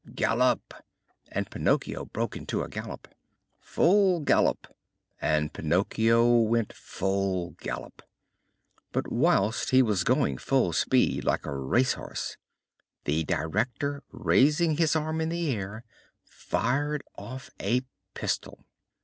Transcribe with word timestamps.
"Gallop!" 0.15 0.73
and 1.31 1.47
Pinocchio 1.51 2.05
broke 2.05 2.35
into 2.35 2.63
a 2.63 2.67
gallop. 2.69 3.07
"Full 3.59 4.21
gallop!" 4.21 4.75
and 5.21 5.53
Pinocchio 5.53 6.37
went 6.39 6.73
full 6.73 7.51
gallop. 7.59 8.01
But 8.91 9.11
whilst 9.11 9.69
he 9.69 9.83
was 9.83 10.03
going 10.03 10.39
full 10.39 10.73
speed 10.73 11.23
like 11.23 11.45
a 11.45 11.55
race 11.55 11.93
horse 11.93 12.37
the 13.03 13.25
director, 13.25 14.01
raising 14.11 14.77
his 14.77 14.95
arm 14.95 15.21
in 15.21 15.29
the 15.29 15.51
air, 15.53 15.83
fired 16.23 17.03
off 17.15 17.51
a 17.61 17.81
pistol. 18.15 18.65